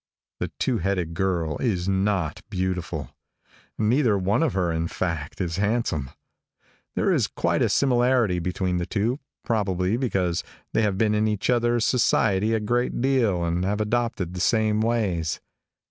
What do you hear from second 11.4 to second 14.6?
other's society a great deal and have adopted the